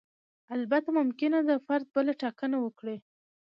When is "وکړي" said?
2.61-2.95